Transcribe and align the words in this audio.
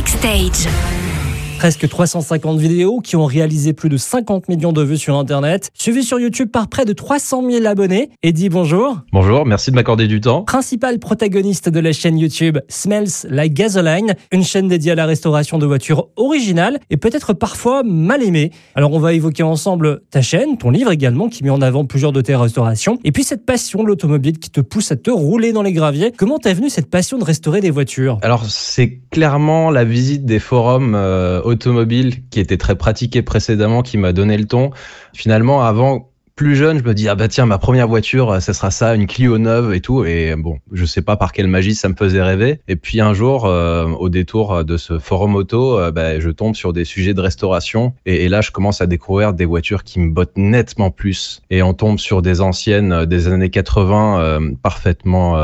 Backstage. 0.00 1.09
Presque 1.60 1.86
350 1.86 2.58
vidéos 2.58 3.00
qui 3.00 3.16
ont 3.16 3.26
réalisé 3.26 3.74
plus 3.74 3.90
de 3.90 3.98
50 3.98 4.48
millions 4.48 4.72
de 4.72 4.82
vues 4.82 4.96
sur 4.96 5.18
Internet, 5.18 5.68
suivi 5.74 6.02
sur 6.02 6.18
YouTube 6.18 6.50
par 6.50 6.68
près 6.68 6.86
de 6.86 6.94
300 6.94 7.42
000 7.50 7.66
abonnés. 7.66 8.08
Eddie, 8.22 8.48
bonjour. 8.48 8.96
Bonjour, 9.12 9.44
merci 9.44 9.70
de 9.70 9.76
m'accorder 9.76 10.06
du 10.06 10.22
temps. 10.22 10.44
Principal 10.44 10.98
protagoniste 10.98 11.68
de 11.68 11.78
la 11.78 11.92
chaîne 11.92 12.18
YouTube 12.18 12.56
Smells 12.70 13.28
Like 13.28 13.52
Gasoline, 13.52 14.14
une 14.32 14.42
chaîne 14.42 14.68
dédiée 14.68 14.92
à 14.92 14.94
la 14.94 15.04
restauration 15.04 15.58
de 15.58 15.66
voitures 15.66 16.08
originales 16.16 16.80
et 16.88 16.96
peut-être 16.96 17.34
parfois 17.34 17.82
mal 17.82 18.22
aimées. 18.22 18.52
Alors 18.74 18.94
on 18.94 18.98
va 18.98 19.12
évoquer 19.12 19.42
ensemble 19.42 20.00
ta 20.10 20.22
chaîne, 20.22 20.56
ton 20.56 20.70
livre 20.70 20.92
également 20.92 21.28
qui 21.28 21.44
met 21.44 21.50
en 21.50 21.60
avant 21.60 21.84
plusieurs 21.84 22.12
de 22.12 22.22
tes 22.22 22.34
restaurations, 22.36 22.98
et 23.04 23.12
puis 23.12 23.22
cette 23.22 23.44
passion 23.44 23.82
de 23.82 23.88
l'automobile 23.88 24.38
qui 24.38 24.48
te 24.48 24.62
pousse 24.62 24.92
à 24.92 24.96
te 24.96 25.10
rouler 25.10 25.52
dans 25.52 25.62
les 25.62 25.74
graviers. 25.74 26.10
Comment 26.16 26.38
t'es 26.38 26.54
venue 26.54 26.70
cette 26.70 26.88
passion 26.88 27.18
de 27.18 27.24
restaurer 27.24 27.60
des 27.60 27.70
voitures? 27.70 28.16
Alors 28.22 28.46
c'est 28.46 28.98
clairement 29.10 29.70
la 29.70 29.84
visite 29.84 30.24
des 30.24 30.38
forums 30.38 30.94
euh, 30.94 31.49
automobile 31.50 32.28
qui 32.28 32.40
était 32.40 32.56
très 32.56 32.76
pratiqué 32.76 33.22
précédemment 33.22 33.82
qui 33.82 33.98
m'a 33.98 34.12
donné 34.12 34.36
le 34.36 34.46
ton. 34.46 34.70
Finalement, 35.14 35.62
avant 35.62 36.09
plus 36.40 36.56
jeune, 36.56 36.78
je 36.78 36.84
me 36.84 36.94
dis 36.94 37.06
ah 37.06 37.14
bah 37.14 37.28
tiens 37.28 37.44
ma 37.44 37.58
première 37.58 37.86
voiture, 37.86 38.40
ça 38.40 38.54
sera 38.54 38.70
ça, 38.70 38.94
une 38.94 39.06
Clio 39.06 39.36
neuve 39.36 39.74
et 39.74 39.82
tout. 39.82 40.06
Et 40.06 40.34
bon, 40.36 40.58
je 40.72 40.86
sais 40.86 41.02
pas 41.02 41.18
par 41.18 41.32
quelle 41.32 41.48
magie 41.48 41.74
ça 41.74 41.90
me 41.90 41.94
faisait 41.94 42.22
rêver. 42.22 42.60
Et 42.66 42.76
puis 42.76 43.02
un 43.02 43.12
jour, 43.12 43.44
euh, 43.44 43.84
au 43.84 44.08
détour 44.08 44.64
de 44.64 44.78
ce 44.78 44.98
forum 44.98 45.34
auto, 45.34 45.78
euh, 45.78 45.90
bah, 45.90 46.18
je 46.18 46.30
tombe 46.30 46.54
sur 46.54 46.72
des 46.72 46.86
sujets 46.86 47.12
de 47.12 47.20
restauration 47.20 47.92
et, 48.06 48.30
là 48.30 48.40
je 48.40 48.52
commence 48.52 48.80
à 48.80 48.86
découvrir 48.86 49.34
des 49.34 49.44
voitures 49.44 49.84
qui 49.84 50.00
me 50.00 50.12
bottent 50.12 50.38
nettement 50.38 50.90
plus. 50.90 51.42
Et 51.50 51.62
on 51.62 51.74
tombe 51.74 51.98
sur 51.98 52.22
des 52.22 52.40
anciennes 52.40 52.92
euh, 52.92 53.04
des 53.04 53.28
années 53.28 53.50
80 53.50 54.40
parfaitement 54.62 55.36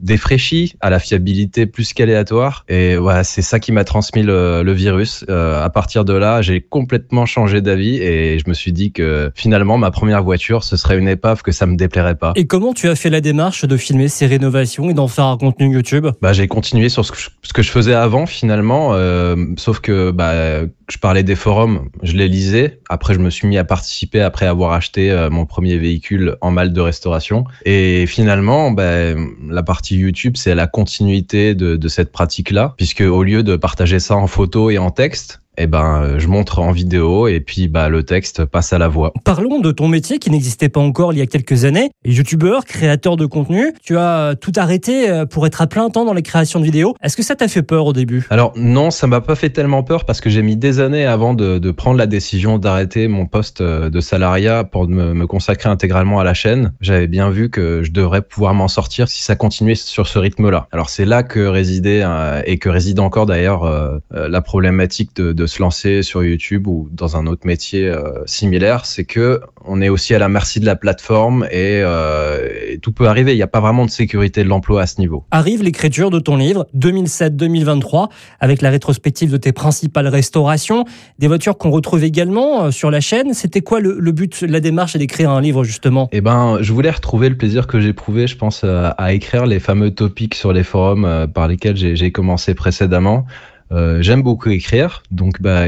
défraîchies, 0.00 0.74
à 0.80 0.90
la 0.90 0.98
fiabilité 0.98 1.66
plus 1.66 1.92
qu'aléatoire. 1.92 2.64
Et 2.68 2.96
voilà, 2.96 3.22
c'est 3.22 3.42
ça 3.42 3.60
qui 3.60 3.70
m'a 3.70 3.84
transmis 3.84 4.24
le 4.24 4.72
virus. 4.72 5.24
à 5.28 5.70
partir 5.70 6.04
de 6.04 6.12
là, 6.12 6.42
j'ai 6.42 6.60
complètement 6.60 7.24
changé 7.24 7.60
d'avis 7.60 7.98
et 7.98 8.40
je 8.40 8.48
me 8.48 8.54
suis 8.54 8.72
dit 8.72 8.90
que 8.90 9.30
finalement 9.36 9.78
ma 9.78 9.92
première 9.92 10.24
voiture 10.24 10.39
ce 10.48 10.76
serait 10.76 10.98
une 10.98 11.08
épave 11.08 11.42
que 11.42 11.52
ça 11.52 11.66
me 11.66 11.76
déplairait 11.76 12.16
pas. 12.16 12.32
Et 12.36 12.46
comment 12.46 12.72
tu 12.72 12.88
as 12.88 12.96
fait 12.96 13.10
la 13.10 13.20
démarche 13.20 13.64
de 13.64 13.76
filmer 13.76 14.08
ces 14.08 14.26
rénovations 14.26 14.90
et 14.90 14.94
d'en 14.94 15.08
faire 15.08 15.26
un 15.26 15.36
contenu 15.36 15.72
YouTube? 15.72 16.08
Bah 16.20 16.32
j'ai 16.32 16.48
continué 16.48 16.88
sur 16.88 17.04
ce 17.04 17.12
que, 17.12 17.18
je, 17.18 17.28
ce 17.42 17.52
que 17.52 17.62
je 17.62 17.70
faisais 17.70 17.94
avant 17.94 18.26
finalement, 18.26 18.94
euh, 18.94 19.36
sauf 19.56 19.80
que 19.80 20.10
bah 20.10 20.62
je 20.90 20.98
parlais 20.98 21.22
des 21.22 21.36
forums, 21.36 21.88
je 22.02 22.14
les 22.14 22.28
lisais. 22.28 22.80
Après 22.88 23.14
je 23.14 23.20
me 23.20 23.30
suis 23.30 23.46
mis 23.46 23.58
à 23.58 23.64
participer 23.64 24.20
après 24.20 24.46
avoir 24.46 24.72
acheté 24.72 25.10
euh, 25.10 25.30
mon 25.30 25.46
premier 25.46 25.76
véhicule 25.78 26.36
en 26.40 26.50
mal 26.50 26.72
de 26.72 26.80
restauration. 26.80 27.44
Et 27.64 28.06
finalement, 28.06 28.70
bah, 28.70 29.14
la 29.48 29.62
partie 29.62 29.96
YouTube 29.96 30.36
c'est 30.36 30.54
la 30.54 30.66
continuité 30.66 31.54
de, 31.54 31.76
de 31.76 31.88
cette 31.88 32.12
pratique 32.12 32.50
là, 32.50 32.74
puisque 32.76 33.02
au 33.02 33.22
lieu 33.22 33.42
de 33.42 33.56
partager 33.56 33.98
ça 33.98 34.16
en 34.16 34.26
photo 34.26 34.70
et 34.70 34.78
en 34.78 34.90
texte, 34.90 35.40
eh 35.60 35.66
ben, 35.66 36.02
euh, 36.02 36.18
je 36.18 36.28
montre 36.28 36.60
en 36.60 36.72
vidéo 36.72 37.28
et 37.28 37.40
puis 37.40 37.68
bah, 37.68 37.88
le 37.88 38.02
texte 38.02 38.44
passe 38.44 38.72
à 38.72 38.78
la 38.78 38.88
voix. 38.88 39.12
Parlons 39.24 39.60
de 39.60 39.70
ton 39.72 39.88
métier 39.88 40.18
qui 40.18 40.30
n'existait 40.30 40.68
pas 40.68 40.80
encore 40.80 41.12
il 41.12 41.18
y 41.18 41.22
a 41.22 41.26
quelques 41.26 41.64
années. 41.64 41.90
Youtubeur, 42.04 42.64
créateur 42.64 43.16
de 43.16 43.26
contenu, 43.26 43.72
tu 43.82 43.96
as 43.96 44.34
tout 44.40 44.52
arrêté 44.56 45.10
euh, 45.10 45.26
pour 45.26 45.46
être 45.46 45.60
à 45.60 45.66
plein 45.66 45.90
temps 45.90 46.04
dans 46.04 46.14
les 46.14 46.22
créations 46.22 46.60
de 46.60 46.64
vidéos. 46.64 46.94
Est-ce 47.02 47.16
que 47.16 47.22
ça 47.22 47.36
t'a 47.36 47.48
fait 47.48 47.62
peur 47.62 47.86
au 47.86 47.92
début? 47.92 48.26
Alors 48.30 48.52
non, 48.56 48.90
ça 48.90 49.06
m'a 49.06 49.20
pas 49.20 49.34
fait 49.34 49.50
tellement 49.50 49.82
peur 49.82 50.04
parce 50.04 50.20
que 50.20 50.30
j'ai 50.30 50.42
mis 50.42 50.56
des 50.56 50.80
années 50.80 51.06
avant 51.06 51.34
de, 51.34 51.58
de 51.58 51.70
prendre 51.70 51.98
la 51.98 52.06
décision 52.06 52.58
d'arrêter 52.58 53.08
mon 53.08 53.26
poste 53.26 53.60
euh, 53.60 53.90
de 53.90 54.00
salariat 54.00 54.64
pour 54.64 54.88
me, 54.88 55.12
me 55.14 55.26
consacrer 55.26 55.68
intégralement 55.68 56.20
à 56.20 56.24
la 56.24 56.34
chaîne. 56.34 56.72
J'avais 56.80 57.06
bien 57.06 57.30
vu 57.30 57.50
que 57.50 57.82
je 57.82 57.92
devrais 57.92 58.22
pouvoir 58.22 58.54
m'en 58.54 58.68
sortir 58.68 59.08
si 59.08 59.22
ça 59.22 59.36
continuait 59.36 59.74
sur 59.74 60.06
ce 60.06 60.18
rythme-là. 60.18 60.68
Alors 60.72 60.88
c'est 60.88 61.04
là 61.04 61.22
que 61.22 61.40
résidait 61.40 62.04
et 62.46 62.58
que 62.58 62.68
réside 62.68 63.00
encore 63.00 63.26
d'ailleurs 63.26 64.00
la 64.10 64.40
problématique 64.40 65.14
de, 65.16 65.32
de 65.32 65.46
se 65.50 65.60
lancer 65.60 66.02
sur 66.02 66.24
YouTube 66.24 66.66
ou 66.66 66.88
dans 66.92 67.16
un 67.16 67.26
autre 67.26 67.46
métier 67.46 67.86
euh, 67.86 68.22
similaire, 68.26 68.86
c'est 68.86 69.04
que 69.04 69.40
on 69.64 69.82
est 69.82 69.88
aussi 69.88 70.14
à 70.14 70.18
la 70.18 70.28
merci 70.28 70.60
de 70.60 70.66
la 70.66 70.76
plateforme 70.76 71.44
et, 71.50 71.82
euh, 71.84 72.48
et 72.68 72.78
tout 72.78 72.92
peut 72.92 73.06
arriver. 73.08 73.32
Il 73.32 73.36
n'y 73.36 73.42
a 73.42 73.48
pas 73.48 73.60
vraiment 73.60 73.84
de 73.84 73.90
sécurité 73.90 74.42
de 74.42 74.48
l'emploi 74.48 74.82
à 74.82 74.86
ce 74.86 75.00
niveau. 75.00 75.24
Arrive 75.30 75.62
l'écriture 75.62 76.10
de 76.10 76.18
ton 76.18 76.36
livre 76.36 76.66
2007-2023 76.76 78.08
avec 78.40 78.62
la 78.62 78.70
rétrospective 78.70 79.30
de 79.30 79.36
tes 79.36 79.52
principales 79.52 80.08
restaurations, 80.08 80.84
des 81.18 81.28
voitures 81.28 81.58
qu'on 81.58 81.70
retrouve 81.70 82.04
également 82.04 82.64
euh, 82.64 82.70
sur 82.70 82.90
la 82.90 83.00
chaîne. 83.00 83.34
C'était 83.34 83.60
quoi 83.60 83.80
le, 83.80 83.98
le, 83.98 84.12
but 84.12 84.42
la 84.42 84.60
démarche 84.60 84.96
d'écrire 84.96 85.30
un 85.30 85.40
livre 85.40 85.64
justement? 85.64 86.08
Eh 86.12 86.20
ben, 86.20 86.58
je 86.60 86.72
voulais 86.72 86.90
retrouver 86.90 87.28
le 87.28 87.36
plaisir 87.36 87.66
que 87.66 87.80
j'ai 87.80 87.92
prouvé, 87.92 88.26
je 88.26 88.36
pense, 88.36 88.64
à, 88.64 88.90
à 88.90 89.12
écrire 89.12 89.46
les 89.46 89.60
fameux 89.60 89.90
topics 89.90 90.34
sur 90.34 90.52
les 90.52 90.62
forums 90.62 91.26
par 91.34 91.48
lesquels 91.48 91.76
j'ai 91.76 92.12
commencé 92.12 92.54
précédemment. 92.54 93.26
Euh, 93.72 94.02
j'aime 94.02 94.22
beaucoup 94.22 94.50
écrire, 94.50 95.02
donc 95.12 95.40
bah, 95.40 95.66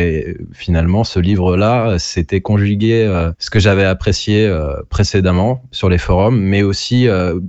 finalement 0.53 1.05
ce 1.05 1.21
livre-là, 1.21 1.99
c'était 2.01 2.41
conjuguer 2.41 3.05
euh, 3.05 3.31
ce 3.39 3.49
que 3.49 3.61
j'avais 3.61 3.85
apprécié 3.85 4.45
euh, 4.45 4.75
précédemment 4.89 5.63
sur 5.71 5.89
les 5.89 5.99
forums, 5.99 6.41
mais 6.41 6.63
aussi 6.63 7.07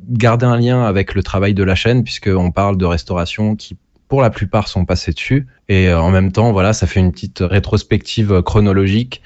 garder 0.10 0.46
un 0.46 0.58
lien 0.58 0.84
avec 0.84 1.16
le 1.16 1.24
travail 1.24 1.54
de 1.54 1.64
la 1.64 1.76
chaîne, 1.76 2.04
puisqu'on 2.04 2.52
parle 2.52 2.78
de 2.78 2.86
restauration 2.86 3.56
qui 3.56 3.78
pour 4.10 4.22
la 4.22 4.30
plupart 4.30 4.68
sont 4.68 4.86
passés 4.86 5.12
dessus, 5.12 5.48
et 5.70 5.92
en 5.92 6.12
même 6.12 6.32
temps, 6.32 6.52
voilà, 6.52 6.74
ça 6.74 6.86
fait 6.86 7.00
une 7.00 7.12
petite 7.12 7.40
rétrospective 7.42 8.44
chronologique 8.44 9.24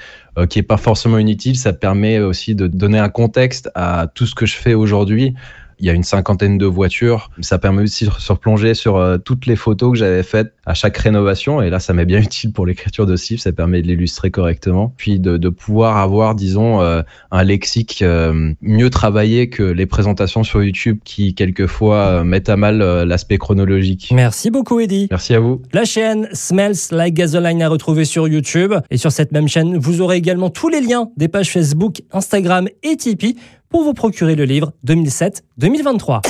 qui 0.50 0.60
est 0.60 0.64
pas 0.64 0.78
forcément 0.78 1.18
inutile. 1.18 1.58
Ça 1.58 1.74
permet 1.74 2.20
aussi 2.20 2.56
de 2.56 2.68
donner 2.68 3.00
un 3.00 3.10
contexte 3.10 3.70
à 3.76 4.08
tout 4.14 4.26
ce 4.26 4.34
que 4.34 4.46
je 4.46 4.56
fais 4.56 4.76
aujourd'hui 4.76 5.34
il 5.80 5.86
y 5.86 5.90
a 5.90 5.94
une 5.94 6.04
cinquantaine 6.04 6.58
de 6.58 6.66
voitures. 6.66 7.30
Ça 7.42 7.58
permet 7.58 7.84
aussi 7.84 8.06
de 8.06 8.12
se 8.12 8.32
replonger 8.32 8.74
sur 8.74 8.98
euh, 8.98 9.18
toutes 9.18 9.46
les 9.46 9.56
photos 9.56 9.92
que 9.92 9.98
j'avais 9.98 10.24
faites 10.24 10.54
à 10.66 10.74
chaque 10.74 10.98
rénovation. 10.98 11.62
Et 11.62 11.70
là, 11.70 11.80
ça 11.80 11.94
m'est 11.94 12.06
bien 12.06 12.20
utile 12.22 12.52
pour 12.52 12.66
l'écriture 12.66 13.06
de 13.06 13.16
CIF. 13.16 13.42
Ça 13.42 13.52
permet 13.52 13.82
de 13.82 13.88
l'illustrer 13.88 14.32
correctement. 14.32 14.94
Puis 14.98 15.20
de, 15.20 15.38
de, 15.38 15.50
pouvoir 15.50 15.98
avoir, 15.98 16.36
disons, 16.36 16.82
euh, 16.82 17.02
un 17.32 17.44
lexique 17.44 18.02
euh, 18.02 18.54
mieux 18.62 18.90
travaillé 18.90 19.50
que 19.50 19.64
les 19.64 19.86
présentations 19.86 20.44
sur 20.44 20.64
YouTube 20.64 21.00
qui, 21.04 21.34
quelquefois, 21.34 22.24
mettent 22.24 22.50
à 22.50 22.58
mal 22.58 22.78
l'aspect 23.04 23.38
chronologique. 23.38 24.12
Merci 24.14 24.52
beaucoup, 24.52 24.80
Eddie. 24.80 25.08
Merci 25.10 25.34
à 25.34 25.40
vous. 25.40 25.62
La 25.74 25.86
chaîne 25.86 26.28
Smells 26.34 26.76
Like 26.92 27.14
Gasoline 27.14 27.62
à 27.62 27.70
retrouver 27.70 28.06
sur 28.06 28.28
YouTube. 28.28 28.74
Et 28.92 28.98
sur 28.98 29.12
cette 29.12 29.32
même 29.32 29.48
chaîne, 29.48 29.78
vous 29.78 30.02
aurez 30.02 30.18
également 30.18 30.50
tous 30.50 30.70
les 30.70 30.82
liens 30.82 31.10
des 31.18 31.28
pages 31.28 31.52
Facebook, 31.52 32.02
Instagram 32.12 32.68
et 32.84 32.98
Tipeee 32.98 33.36
pour 33.70 33.84
vous 33.84 33.94
procurer 33.94 34.36
le 34.36 34.46
livre 34.46 34.74
2007-2023. 34.86 36.22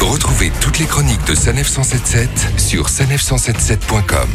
Retrouvez 0.00 0.50
toutes 0.60 0.78
les 0.78 0.86
chroniques 0.86 1.26
de 1.26 1.34
Sanef 1.34 1.68
177 1.68 2.28
sur 2.58 2.86
sanef177.com. 2.88 4.28